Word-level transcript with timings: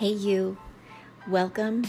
Hey, 0.00 0.12
you. 0.12 0.56
Welcome 1.28 1.84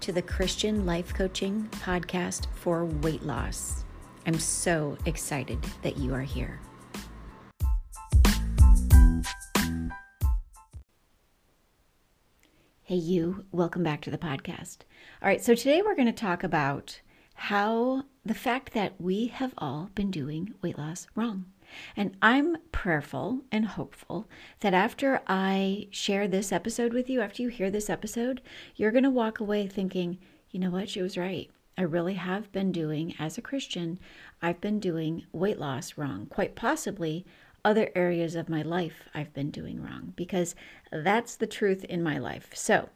to 0.00 0.12
the 0.12 0.22
Christian 0.22 0.86
Life 0.86 1.12
Coaching 1.12 1.68
Podcast 1.72 2.46
for 2.54 2.86
Weight 2.86 3.22
Loss. 3.22 3.84
I'm 4.26 4.38
so 4.38 4.96
excited 5.04 5.62
that 5.82 5.98
you 5.98 6.14
are 6.14 6.22
here. 6.22 6.58
Hey, 12.82 12.94
you. 12.94 13.44
Welcome 13.52 13.82
back 13.82 14.00
to 14.00 14.10
the 14.10 14.16
podcast. 14.16 14.78
All 15.20 15.28
right, 15.28 15.44
so 15.44 15.54
today 15.54 15.82
we're 15.82 15.96
going 15.96 16.06
to 16.06 16.12
talk 16.12 16.42
about 16.42 17.02
how 17.34 18.04
the 18.24 18.32
fact 18.32 18.72
that 18.72 18.98
we 18.98 19.26
have 19.26 19.52
all 19.58 19.90
been 19.94 20.10
doing 20.10 20.54
weight 20.62 20.78
loss 20.78 21.06
wrong. 21.14 21.44
And 21.96 22.16
I'm 22.22 22.56
prayerful 22.72 23.42
and 23.52 23.66
hopeful 23.66 24.28
that 24.60 24.74
after 24.74 25.20
I 25.26 25.88
share 25.90 26.28
this 26.28 26.52
episode 26.52 26.92
with 26.92 27.08
you, 27.08 27.20
after 27.20 27.42
you 27.42 27.48
hear 27.48 27.70
this 27.70 27.90
episode, 27.90 28.40
you're 28.76 28.92
going 28.92 29.04
to 29.04 29.10
walk 29.10 29.40
away 29.40 29.66
thinking, 29.66 30.18
you 30.50 30.60
know 30.60 30.70
what, 30.70 30.88
she 30.88 31.02
was 31.02 31.18
right. 31.18 31.50
I 31.76 31.82
really 31.82 32.14
have 32.14 32.50
been 32.50 32.72
doing, 32.72 33.14
as 33.18 33.38
a 33.38 33.42
Christian, 33.42 34.00
I've 34.42 34.60
been 34.60 34.80
doing 34.80 35.26
weight 35.32 35.60
loss 35.60 35.96
wrong. 35.96 36.26
Quite 36.26 36.56
possibly, 36.56 37.24
other 37.64 37.90
areas 37.94 38.34
of 38.34 38.48
my 38.48 38.62
life 38.62 39.02
I've 39.14 39.32
been 39.34 39.50
doing 39.50 39.82
wrong 39.82 40.12
because 40.16 40.54
that's 40.90 41.36
the 41.36 41.46
truth 41.46 41.84
in 41.84 42.02
my 42.02 42.18
life. 42.18 42.50
So, 42.54 42.88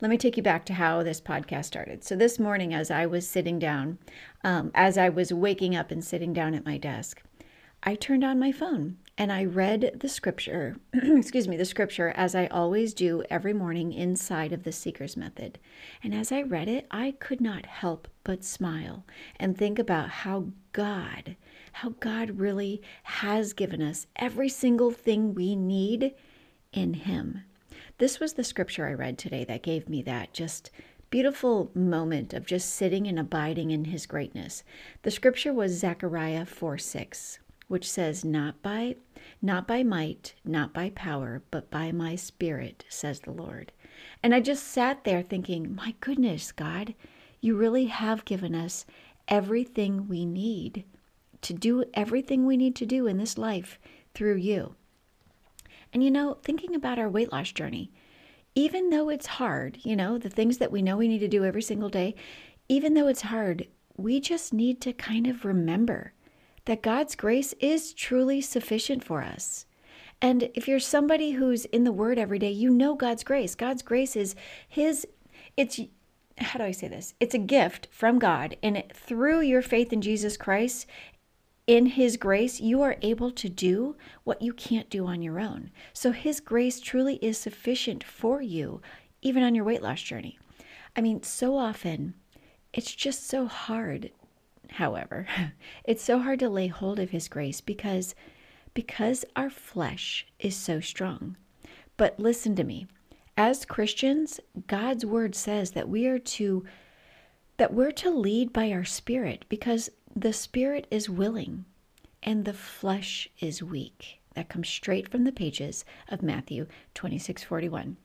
let 0.00 0.10
me 0.10 0.16
take 0.16 0.36
you 0.36 0.42
back 0.42 0.64
to 0.66 0.74
how 0.74 1.02
this 1.02 1.20
podcast 1.20 1.66
started. 1.66 2.02
So, 2.04 2.16
this 2.16 2.38
morning, 2.38 2.72
as 2.72 2.90
I 2.90 3.06
was 3.06 3.28
sitting 3.28 3.58
down, 3.58 3.98
um, 4.42 4.70
as 4.74 4.96
I 4.96 5.10
was 5.10 5.32
waking 5.32 5.76
up 5.76 5.90
and 5.90 6.02
sitting 6.02 6.32
down 6.32 6.54
at 6.54 6.64
my 6.64 6.78
desk, 6.78 7.22
I 7.82 7.94
turned 7.94 8.24
on 8.24 8.38
my 8.38 8.52
phone 8.52 8.98
and 9.16 9.32
I 9.32 9.46
read 9.46 10.00
the 10.00 10.08
scripture, 10.08 10.76
excuse 10.92 11.48
me, 11.48 11.56
the 11.56 11.64
scripture 11.64 12.12
as 12.14 12.34
I 12.34 12.46
always 12.48 12.92
do 12.92 13.22
every 13.30 13.54
morning 13.54 13.94
inside 13.94 14.52
of 14.52 14.64
the 14.64 14.72
Seeker's 14.72 15.16
Method. 15.16 15.58
And 16.02 16.14
as 16.14 16.30
I 16.30 16.42
read 16.42 16.68
it, 16.68 16.86
I 16.90 17.12
could 17.20 17.40
not 17.40 17.64
help 17.64 18.06
but 18.22 18.44
smile 18.44 19.06
and 19.36 19.56
think 19.56 19.78
about 19.78 20.10
how 20.10 20.48
God, 20.74 21.36
how 21.72 21.90
God 22.00 22.38
really 22.38 22.82
has 23.04 23.54
given 23.54 23.80
us 23.80 24.06
every 24.16 24.50
single 24.50 24.90
thing 24.90 25.34
we 25.34 25.56
need 25.56 26.14
in 26.74 26.92
Him. 26.92 27.44
This 27.96 28.20
was 28.20 28.34
the 28.34 28.44
scripture 28.44 28.86
I 28.86 28.92
read 28.92 29.16
today 29.16 29.44
that 29.44 29.62
gave 29.62 29.88
me 29.88 30.02
that 30.02 30.34
just 30.34 30.70
beautiful 31.08 31.70
moment 31.74 32.34
of 32.34 32.44
just 32.44 32.74
sitting 32.74 33.06
and 33.06 33.18
abiding 33.18 33.70
in 33.70 33.86
His 33.86 34.04
greatness. 34.04 34.64
The 35.02 35.10
scripture 35.10 35.54
was 35.54 35.72
Zechariah 35.72 36.44
4 36.44 36.76
6 36.76 37.38
which 37.70 37.88
says, 37.88 38.24
Not 38.24 38.60
by 38.62 38.96
not 39.40 39.68
by 39.68 39.84
might, 39.84 40.34
not 40.44 40.74
by 40.74 40.90
power, 40.90 41.40
but 41.52 41.70
by 41.70 41.92
my 41.92 42.16
spirit, 42.16 42.84
says 42.88 43.20
the 43.20 43.30
Lord. 43.30 43.70
And 44.24 44.34
I 44.34 44.40
just 44.40 44.66
sat 44.66 45.04
there 45.04 45.22
thinking, 45.22 45.72
My 45.72 45.94
goodness, 46.00 46.50
God, 46.50 46.94
you 47.40 47.56
really 47.56 47.84
have 47.84 48.24
given 48.24 48.56
us 48.56 48.86
everything 49.28 50.08
we 50.08 50.26
need 50.26 50.82
to 51.42 51.54
do 51.54 51.84
everything 51.94 52.44
we 52.44 52.56
need 52.56 52.74
to 52.74 52.86
do 52.86 53.06
in 53.06 53.18
this 53.18 53.38
life 53.38 53.78
through 54.14 54.36
you. 54.36 54.74
And 55.92 56.02
you 56.02 56.10
know, 56.10 56.38
thinking 56.42 56.74
about 56.74 56.98
our 56.98 57.08
weight 57.08 57.30
loss 57.30 57.52
journey, 57.52 57.92
even 58.56 58.90
though 58.90 59.08
it's 59.10 59.26
hard, 59.26 59.78
you 59.84 59.94
know, 59.94 60.18
the 60.18 60.28
things 60.28 60.58
that 60.58 60.72
we 60.72 60.82
know 60.82 60.96
we 60.96 61.06
need 61.06 61.20
to 61.20 61.28
do 61.28 61.44
every 61.44 61.62
single 61.62 61.88
day, 61.88 62.16
even 62.68 62.94
though 62.94 63.06
it's 63.06 63.22
hard, 63.22 63.68
we 63.96 64.18
just 64.18 64.52
need 64.52 64.80
to 64.80 64.92
kind 64.92 65.28
of 65.28 65.44
remember 65.44 66.12
that 66.64 66.82
God's 66.82 67.14
grace 67.14 67.52
is 67.60 67.92
truly 67.92 68.40
sufficient 68.40 69.04
for 69.04 69.22
us. 69.22 69.66
And 70.22 70.50
if 70.54 70.68
you're 70.68 70.80
somebody 70.80 71.32
who's 71.32 71.64
in 71.66 71.84
the 71.84 71.92
Word 71.92 72.18
every 72.18 72.38
day, 72.38 72.50
you 72.50 72.70
know 72.70 72.94
God's 72.94 73.24
grace. 73.24 73.54
God's 73.54 73.82
grace 73.82 74.16
is 74.16 74.34
His, 74.68 75.06
it's, 75.56 75.80
how 76.38 76.58
do 76.58 76.64
I 76.64 76.72
say 76.72 76.88
this? 76.88 77.14
It's 77.20 77.34
a 77.34 77.38
gift 77.38 77.88
from 77.90 78.18
God. 78.18 78.56
And 78.62 78.84
through 78.92 79.40
your 79.40 79.62
faith 79.62 79.92
in 79.92 80.02
Jesus 80.02 80.36
Christ, 80.36 80.86
in 81.66 81.86
His 81.86 82.16
grace, 82.16 82.60
you 82.60 82.82
are 82.82 82.96
able 83.00 83.30
to 83.30 83.48
do 83.48 83.96
what 84.24 84.42
you 84.42 84.52
can't 84.52 84.90
do 84.90 85.06
on 85.06 85.22
your 85.22 85.40
own. 85.40 85.70
So 85.94 86.12
His 86.12 86.40
grace 86.40 86.80
truly 86.80 87.16
is 87.16 87.38
sufficient 87.38 88.04
for 88.04 88.42
you, 88.42 88.82
even 89.22 89.42
on 89.42 89.54
your 89.54 89.64
weight 89.64 89.82
loss 89.82 90.02
journey. 90.02 90.38
I 90.94 91.00
mean, 91.00 91.22
so 91.22 91.56
often 91.56 92.14
it's 92.72 92.94
just 92.94 93.26
so 93.26 93.46
hard 93.46 94.10
however, 94.72 95.26
it's 95.84 96.02
so 96.02 96.18
hard 96.20 96.38
to 96.40 96.48
lay 96.48 96.68
hold 96.68 96.98
of 96.98 97.10
his 97.10 97.28
grace 97.28 97.60
because 97.60 98.14
because 98.72 99.24
our 99.34 99.50
flesh 99.50 100.26
is 100.38 100.56
so 100.56 100.80
strong. 100.80 101.36
But 101.96 102.20
listen 102.20 102.54
to 102.56 102.64
me. 102.64 102.86
As 103.36 103.64
Christians, 103.64 104.40
God's 104.66 105.04
word 105.04 105.34
says 105.34 105.72
that 105.72 105.88
we 105.88 106.06
are 106.06 106.18
to 106.18 106.64
that 107.56 107.74
we're 107.74 107.92
to 107.92 108.10
lead 108.10 108.52
by 108.52 108.72
our 108.72 108.84
spirit 108.84 109.44
because 109.48 109.90
the 110.16 110.32
spirit 110.32 110.86
is 110.90 111.10
willing 111.10 111.66
and 112.22 112.44
the 112.44 112.54
flesh 112.54 113.28
is 113.38 113.62
weak. 113.62 114.20
That 114.34 114.48
comes 114.48 114.68
straight 114.68 115.08
from 115.08 115.24
the 115.24 115.32
pages 115.32 115.84
of 116.08 116.22
Matthew 116.22 116.66
26:41. 116.94 117.96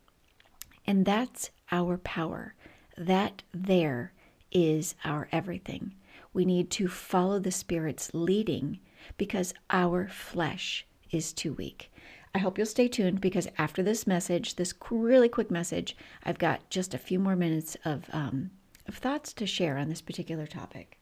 And 0.87 1.05
that's 1.05 1.51
our 1.71 1.97
power. 1.97 2.55
That 2.97 3.43
there 3.53 4.13
is 4.51 4.95
our 5.03 5.27
everything. 5.31 5.93
We 6.35 6.43
need 6.43 6.69
to 6.71 6.89
follow 6.89 7.39
the 7.39 7.49
Spirit's 7.49 8.13
leading 8.13 8.79
because 9.15 9.53
our 9.69 10.09
flesh 10.09 10.85
is 11.09 11.31
too 11.31 11.53
weak. 11.53 11.89
I 12.33 12.39
hope 12.39 12.57
you'll 12.57 12.67
stay 12.67 12.89
tuned 12.89 13.21
because 13.21 13.47
after 13.57 13.81
this 13.81 14.05
message, 14.05 14.57
this 14.57 14.73
really 14.91 15.29
quick 15.29 15.49
message, 15.49 15.95
I've 16.23 16.37
got 16.37 16.69
just 16.69 16.93
a 16.93 16.97
few 16.97 17.19
more 17.19 17.37
minutes 17.37 17.77
of, 17.85 18.09
um, 18.11 18.51
of 18.85 18.95
thoughts 18.95 19.31
to 19.31 19.45
share 19.45 19.77
on 19.77 19.87
this 19.87 20.01
particular 20.01 20.45
topic. 20.45 20.99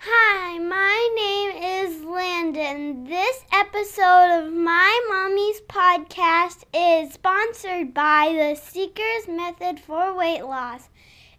Hi, 0.00 0.58
my 0.58 1.08
name 1.16 1.88
is 1.88 2.04
Landon. 2.04 3.04
This 3.04 3.44
episode 3.50 4.42
of 4.42 4.52
My 4.52 5.06
Mommy's 5.08 5.62
podcast 5.62 6.64
is 6.74 7.14
sponsored 7.14 7.94
by 7.94 8.34
the 8.36 8.60
Seeker's 8.60 9.26
Method 9.26 9.80
for 9.80 10.14
Weight 10.14 10.42
Loss. 10.42 10.90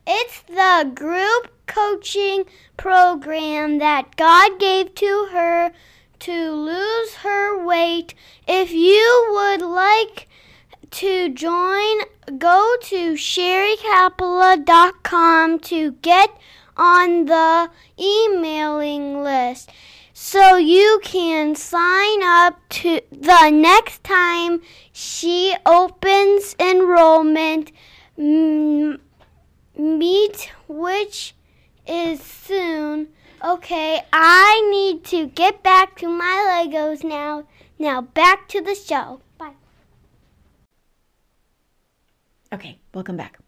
It's 0.08 0.42
the 0.44 0.92
group 0.94 1.52
coaching 1.68 2.46
program 2.78 3.80
that 3.80 4.16
God 4.16 4.60
gave 4.60 4.96
to 4.96 5.28
her 5.32 5.72
to 6.20 6.52
lose 6.52 7.16
her 7.16 7.62
weight. 7.64 8.14
If 8.48 8.72
you 8.72 9.28
would 9.32 9.62
like 9.62 10.30
to 10.92 11.30
join, 11.30 12.00
go 12.38 12.76
to 12.82 13.14
sherrycapella.com 13.14 15.60
to 15.60 15.92
get 15.92 16.30
on 16.76 17.26
the 17.26 17.70
emailing 18.00 19.24
list 19.24 19.72
so 20.14 20.58
you 20.58 21.00
can 21.04 21.56
sign 21.56 22.24
up 22.24 22.60
to 22.70 23.02
the 23.12 23.50
next 23.50 24.04
time 24.04 24.62
she 24.92 25.56
opens 25.66 26.56
enrollment. 26.60 27.72
Mm, 28.18 29.00
meet, 29.80 30.52
which 30.68 31.34
is 31.88 32.22
soon. 32.22 33.08
Okay, 33.44 34.02
I 34.12 34.70
need 34.70 35.06
to 35.06 35.28
get 35.28 35.64
back 35.64 35.98
to 36.00 36.08
my 36.10 36.66
Legos 36.68 37.04
now. 37.04 37.46
Now 37.78 38.02
back 38.02 38.50
to 38.50 38.62
the 38.62 38.76
show. 38.76 39.22
Bye. 39.38 39.54
Okay, 42.52 42.80
welcome 42.94 43.16
back. 43.16 43.40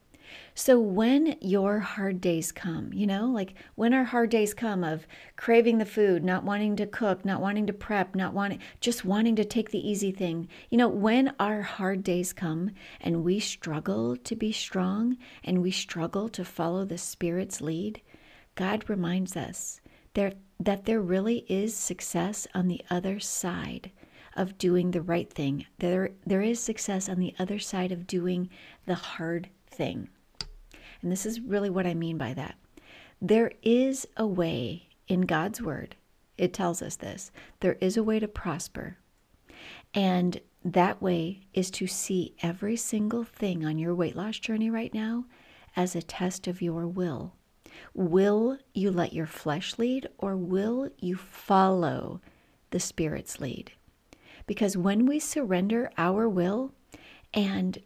So, 0.54 0.80
when 0.80 1.38
your 1.40 1.80
hard 1.80 2.20
days 2.20 2.52
come, 2.52 2.92
you 2.92 3.08
know, 3.08 3.28
like 3.28 3.54
when 3.76 3.94
our 3.94 4.04
hard 4.04 4.30
days 4.30 4.54
come 4.54 4.84
of 4.84 5.08
craving 5.38 5.78
the 5.78 5.86
food, 5.86 6.26
not 6.26 6.44
wanting 6.44 6.76
to 6.76 6.86
cook, 6.86 7.24
not 7.24 7.40
wanting 7.40 7.68
to 7.68 7.74
prep, 7.74 8.16
not 8.16 8.34
wanting, 8.34 8.60
just 8.82 9.06
wanting 9.06 9.38
to 9.38 9.46
take 9.46 9.72
the 9.72 9.90
easy 9.90 10.12
thing, 10.12 10.50
you 10.70 10.78
know, 10.78 10.90
when 10.90 11.34
our 11.40 11.62
hard 11.62 12.04
days 12.04 12.34
come 12.34 12.72
and 13.00 13.24
we 13.24 13.40
struggle 13.40 14.18
to 14.18 14.36
be 14.36 14.52
strong 14.52 15.18
and 15.44 15.62
we 15.62 15.72
struggle 15.72 16.28
to 16.28 16.44
follow 16.44 16.84
the 16.84 16.98
Spirit's 16.98 17.62
lead, 17.62 18.02
God 18.56 18.90
reminds 18.90 19.38
us 19.38 19.80
there, 20.14 20.34
that 20.60 20.84
there 20.84 21.02
really 21.02 21.46
is 21.48 21.74
success 21.74 22.46
on 22.54 22.68
the 22.68 22.82
other 22.90 23.22
side 23.22 23.92
of 24.36 24.58
doing 24.58 24.92
the 24.92 25.02
right 25.02 25.32
thing. 25.32 25.66
There, 25.80 26.12
there 26.26 26.42
is 26.42 26.60
success 26.60 27.08
on 27.08 27.20
the 27.20 27.34
other 27.40 27.60
side 27.60 27.94
of 27.94 28.06
doing 28.06 28.50
the 28.86 28.96
hard 28.96 29.50
thing. 29.68 30.10
And 31.02 31.12
this 31.12 31.26
is 31.26 31.42
really 31.42 31.70
what 31.70 31.88
I 31.88 31.94
mean 31.94 32.18
by 32.18 32.34
that. 32.34 32.56
There 33.22 33.52
is 33.62 34.08
a 34.18 34.26
way 34.26 34.90
in 35.08 35.22
God's 35.22 35.62
word, 35.62 35.96
it 36.38 36.54
tells 36.54 36.82
us 36.82 36.96
this 36.96 37.32
there 37.60 37.78
is 37.82 37.98
a 37.98 38.04
way 38.04 38.20
to 38.20 38.28
prosper. 38.28 38.98
And 39.94 40.40
that 40.64 41.02
way 41.02 41.42
is 41.54 41.70
to 41.72 41.88
see 41.88 42.36
every 42.42 42.76
single 42.78 43.24
thing 43.24 43.66
on 43.66 43.78
your 43.78 43.94
weight 43.94 44.16
loss 44.16 44.40
journey 44.40 44.70
right 44.70 44.94
now 44.94 45.26
as 45.76 45.96
a 45.96 46.02
test 46.02 46.48
of 46.48 46.62
your 46.62 46.88
will. 46.88 47.34
Will 47.94 48.58
you 48.74 48.92
let 48.92 49.14
your 49.14 49.26
flesh 49.26 49.78
lead 49.78 50.08
or 50.18 50.36
will 50.36 50.90
you 51.00 51.16
follow 51.16 52.22
the 52.70 52.80
Spirit's 52.80 53.40
lead? 53.40 53.72
Because 54.46 54.78
when 54.78 55.06
we 55.06 55.20
surrender 55.20 55.92
our 55.98 56.28
will 56.28 56.74
And 57.34 57.78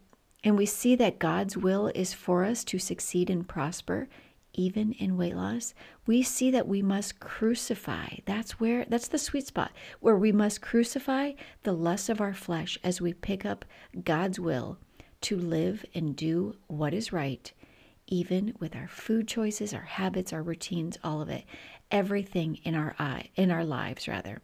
and 0.46 0.56
we 0.56 0.64
see 0.64 0.94
that 0.94 1.18
God's 1.18 1.56
will 1.56 1.88
is 1.92 2.14
for 2.14 2.44
us 2.44 2.62
to 2.66 2.78
succeed 2.78 3.30
and 3.30 3.48
prosper 3.48 4.08
even 4.54 4.92
in 4.92 5.16
weight 5.16 5.34
loss, 5.34 5.74
we 6.06 6.22
see 6.22 6.52
that 6.52 6.68
we 6.68 6.80
must 6.80 7.18
crucify. 7.18 8.06
That's 8.26 8.60
where 8.60 8.84
that's 8.88 9.08
the 9.08 9.18
sweet 9.18 9.48
spot 9.48 9.72
where 9.98 10.16
we 10.16 10.30
must 10.30 10.62
crucify 10.62 11.32
the 11.64 11.72
lust 11.72 12.08
of 12.08 12.20
our 12.20 12.32
flesh 12.32 12.78
as 12.84 13.00
we 13.00 13.12
pick 13.12 13.44
up 13.44 13.64
God's 14.04 14.38
will 14.38 14.78
to 15.22 15.36
live 15.36 15.84
and 15.96 16.14
do 16.14 16.54
what 16.68 16.94
is 16.94 17.12
right, 17.12 17.52
even 18.06 18.54
with 18.60 18.76
our 18.76 18.86
food 18.86 19.26
choices, 19.26 19.74
our 19.74 19.82
habits, 19.82 20.32
our 20.32 20.44
routines, 20.44 20.96
all 21.02 21.20
of 21.20 21.28
it. 21.28 21.44
Everything 21.90 22.60
in 22.62 22.76
our 22.76 22.94
eye 23.00 23.30
in 23.34 23.50
our 23.50 23.64
lives 23.64 24.06
rather. 24.06 24.40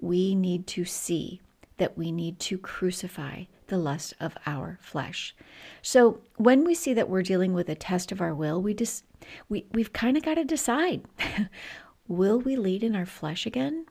We 0.00 0.34
need 0.34 0.66
to 0.68 0.84
see 0.84 1.40
that 1.76 1.96
we 1.96 2.12
need 2.12 2.38
to 2.38 2.58
crucify 2.58 3.44
the 3.68 3.78
lust 3.78 4.14
of 4.20 4.36
our 4.46 4.78
flesh. 4.80 5.34
So 5.82 6.20
when 6.36 6.64
we 6.64 6.74
see 6.74 6.94
that 6.94 7.08
we're 7.08 7.22
dealing 7.22 7.54
with 7.54 7.68
a 7.68 7.74
test 7.74 8.12
of 8.12 8.20
our 8.20 8.34
will, 8.34 8.60
we 8.60 8.74
just 8.74 9.04
we, 9.48 9.66
we've 9.72 9.92
kind 9.92 10.16
of 10.16 10.22
got 10.22 10.34
to 10.34 10.44
decide 10.44 11.02
will 12.08 12.38
we 12.38 12.56
lead 12.56 12.82
in 12.82 12.94
our 12.94 13.06
flesh 13.06 13.46
again? 13.46 13.86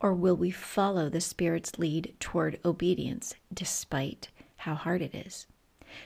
Or 0.00 0.12
will 0.12 0.36
we 0.36 0.50
follow 0.50 1.08
the 1.08 1.20
Spirit's 1.20 1.78
lead 1.78 2.14
toward 2.18 2.58
obedience 2.64 3.34
despite 3.54 4.28
how 4.56 4.74
hard 4.74 5.00
it 5.00 5.14
is? 5.14 5.46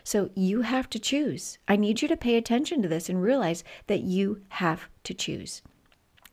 So 0.04 0.30
you 0.34 0.62
have 0.62 0.90
to 0.90 0.98
choose. 0.98 1.58
I 1.66 1.76
need 1.76 2.02
you 2.02 2.08
to 2.08 2.16
pay 2.16 2.36
attention 2.36 2.82
to 2.82 2.88
this 2.88 3.08
and 3.08 3.22
realize 3.22 3.64
that 3.86 4.02
you 4.02 4.42
have 4.50 4.88
to 5.04 5.14
choose. 5.14 5.62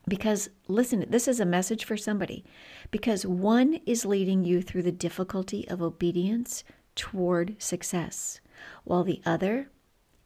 Because 0.06 0.50
listen, 0.68 1.06
this 1.08 1.26
is 1.28 1.40
a 1.40 1.46
message 1.46 1.84
for 1.84 1.96
somebody. 1.96 2.44
Because 2.90 3.24
one 3.24 3.80
is 3.86 4.04
leading 4.04 4.44
you 4.44 4.60
through 4.60 4.82
the 4.82 4.92
difficulty 4.92 5.66
of 5.68 5.80
obedience 5.80 6.64
toward 6.94 7.60
success, 7.60 8.40
while 8.84 9.04
the 9.04 9.22
other 9.24 9.70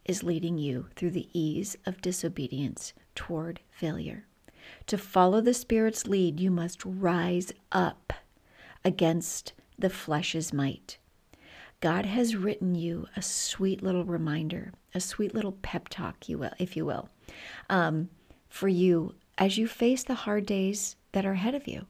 is 0.05 0.23
leading 0.23 0.57
you 0.57 0.87
through 0.95 1.11
the 1.11 1.29
ease 1.33 1.77
of 1.85 2.01
disobedience 2.01 2.93
toward 3.15 3.59
failure. 3.69 4.25
To 4.87 4.97
follow 4.97 5.41
the 5.41 5.53
Spirit's 5.53 6.07
lead, 6.07 6.39
you 6.39 6.51
must 6.51 6.83
rise 6.83 7.51
up 7.71 8.13
against 8.83 9.53
the 9.77 9.89
flesh's 9.89 10.51
might. 10.53 10.97
God 11.81 12.05
has 12.05 12.35
written 12.35 12.75
you 12.75 13.07
a 13.15 13.21
sweet 13.21 13.81
little 13.81 14.03
reminder, 14.03 14.73
a 14.93 14.99
sweet 14.99 15.33
little 15.33 15.53
pep 15.61 15.87
talk, 15.87 16.27
you 16.27 16.37
will, 16.37 16.51
if 16.59 16.75
you 16.75 16.85
will, 16.85 17.09
um, 17.69 18.09
for 18.49 18.67
you 18.67 19.15
as 19.39 19.57
you 19.57 19.67
face 19.67 20.03
the 20.03 20.13
hard 20.13 20.45
days 20.45 20.97
that 21.13 21.25
are 21.25 21.31
ahead 21.31 21.55
of 21.55 21.67
you. 21.67 21.87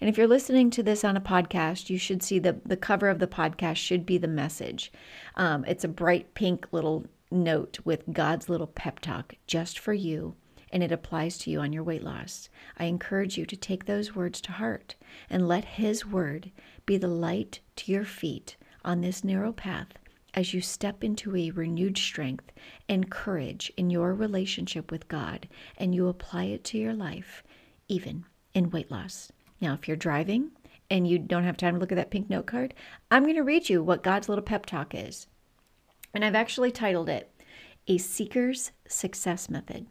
And 0.00 0.08
if 0.08 0.16
you're 0.16 0.26
listening 0.26 0.70
to 0.70 0.82
this 0.82 1.02
on 1.02 1.16
a 1.16 1.20
podcast, 1.20 1.90
you 1.90 1.98
should 1.98 2.22
see 2.22 2.38
the, 2.38 2.60
the 2.64 2.76
cover 2.76 3.08
of 3.08 3.18
the 3.18 3.26
podcast 3.26 3.76
should 3.76 4.06
be 4.06 4.18
the 4.18 4.28
message. 4.28 4.92
Um, 5.34 5.64
it's 5.66 5.84
a 5.84 5.88
bright 5.88 6.34
pink 6.34 6.68
little 6.72 7.06
note 7.30 7.78
with 7.84 8.04
God's 8.12 8.48
little 8.48 8.66
pep 8.66 9.00
talk 9.00 9.34
just 9.46 9.78
for 9.78 9.92
you, 9.92 10.36
and 10.72 10.82
it 10.82 10.92
applies 10.92 11.38
to 11.38 11.50
you 11.50 11.60
on 11.60 11.72
your 11.72 11.82
weight 11.82 12.02
loss. 12.02 12.48
I 12.78 12.84
encourage 12.84 13.36
you 13.36 13.44
to 13.46 13.56
take 13.56 13.86
those 13.86 14.14
words 14.14 14.40
to 14.42 14.52
heart 14.52 14.94
and 15.28 15.48
let 15.48 15.64
His 15.64 16.06
word 16.06 16.50
be 16.86 16.96
the 16.96 17.08
light 17.08 17.60
to 17.76 17.92
your 17.92 18.04
feet 18.04 18.56
on 18.84 19.00
this 19.00 19.24
narrow 19.24 19.52
path 19.52 19.99
as 20.34 20.54
you 20.54 20.60
step 20.60 21.02
into 21.02 21.36
a 21.36 21.50
renewed 21.50 21.98
strength 21.98 22.52
and 22.88 23.10
courage 23.10 23.72
in 23.76 23.90
your 23.90 24.14
relationship 24.14 24.90
with 24.90 25.08
God 25.08 25.48
and 25.76 25.94
you 25.94 26.08
apply 26.08 26.44
it 26.44 26.64
to 26.64 26.78
your 26.78 26.94
life, 26.94 27.42
even 27.88 28.24
in 28.54 28.70
weight 28.70 28.90
loss. 28.90 29.32
Now, 29.60 29.74
if 29.74 29.86
you're 29.86 29.96
driving 29.96 30.50
and 30.90 31.06
you 31.06 31.18
don't 31.18 31.44
have 31.44 31.56
time 31.56 31.74
to 31.74 31.80
look 31.80 31.92
at 31.92 31.96
that 31.96 32.10
pink 32.10 32.30
note 32.30 32.46
card, 32.46 32.74
I'm 33.10 33.24
going 33.24 33.36
to 33.36 33.42
read 33.42 33.68
you 33.68 33.82
what 33.82 34.02
God's 34.02 34.28
little 34.28 34.44
pep 34.44 34.66
talk 34.66 34.94
is. 34.94 35.26
And 36.14 36.24
I've 36.24 36.34
actually 36.34 36.70
titled 36.70 37.08
it 37.08 37.30
A 37.86 37.98
Seeker's 37.98 38.72
Success 38.88 39.48
Method. 39.48 39.86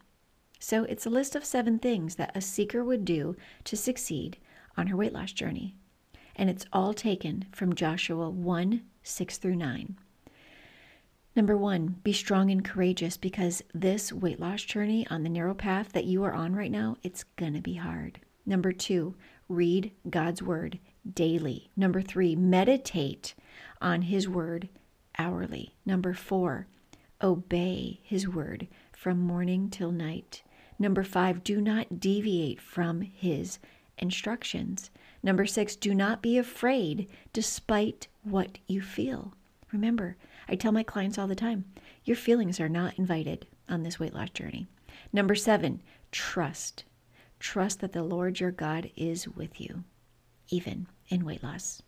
So 0.60 0.84
it's 0.84 1.06
a 1.06 1.10
list 1.10 1.36
of 1.36 1.46
seven 1.46 1.80
things 1.80 2.16
that 2.16 2.36
a 2.36 2.42
seeker 2.42 2.84
would 2.84 3.06
do 3.06 3.36
to 3.64 3.78
succeed 3.78 4.38
on 4.76 4.88
her 4.88 4.98
weight 4.98 5.14
loss 5.14 5.32
journey. 5.32 5.76
And 6.36 6.50
it's 6.50 6.66
all 6.74 6.94
taken 6.94 7.46
from 7.52 7.76
Joshua 7.76 8.30
1 8.30 8.82
6 9.04 9.38
through 9.38 9.56
9. 9.56 9.98
Number 11.36 11.56
one, 11.56 11.98
be 12.04 12.12
strong 12.12 12.50
and 12.50 12.66
courageous 12.66 13.16
because 13.16 13.64
this 13.74 14.12
weight 14.12 14.40
loss 14.40 14.64
journey 14.64 15.08
on 15.10 15.24
the 15.24 15.30
narrow 15.30 15.54
path 15.54 15.92
that 15.94 16.06
you 16.06 16.24
are 16.24 16.34
on 16.34 16.56
right 16.56 16.72
now, 16.72 16.98
it's 17.04 17.24
going 17.36 17.54
to 17.54 17.62
be 17.62 17.76
hard. 17.76 18.20
Number 18.46 18.72
two, 18.72 19.16
read 19.48 19.92
God's 20.10 20.42
word 20.42 20.80
daily. 21.14 21.70
Number 21.78 22.02
three, 22.02 22.36
meditate 22.36 23.36
on 23.82 24.04
his 24.04 24.28
word 24.28 24.70
hourly. 25.18 25.76
Number 25.86 26.14
four, 26.14 26.68
obey 27.22 28.00
his 28.04 28.28
word 28.28 28.68
from 28.92 29.20
morning 29.20 29.70
till 29.70 29.92
night. 29.92 30.44
Number 30.78 31.04
five, 31.04 31.44
do 31.44 31.62
not 31.62 32.00
deviate 32.00 32.60
from 32.60 33.02
his 33.02 33.60
instructions. 33.98 34.90
Number 35.22 35.46
six, 35.46 35.76
do 35.76 35.94
not 35.94 36.22
be 36.22 36.38
afraid 36.38 37.08
despite 37.34 38.08
what 38.24 38.58
you 38.68 38.82
feel. 38.82 39.34
Remember, 39.72 40.18
I 40.48 40.56
tell 40.56 40.72
my 40.72 40.84
clients 40.84 41.18
all 41.18 41.28
the 41.28 41.36
time 41.36 41.66
your 42.04 42.18
feelings 42.18 42.60
are 42.60 42.70
not 42.70 42.98
invited 42.98 43.48
on 43.68 43.84
this 43.84 44.00
weight 44.00 44.14
loss 44.14 44.32
journey. 44.32 44.68
Number 45.14 45.36
seven, 45.36 45.82
trust. 46.12 46.84
Trust 47.40 47.80
that 47.82 47.94
the 47.94 48.04
Lord 48.04 48.40
your 48.40 48.52
God 48.52 48.92
is 48.96 49.28
with 49.28 49.62
you, 49.62 49.84
even 50.50 50.88
in 51.08 51.24
weight 51.24 51.44
loss. 51.44 51.82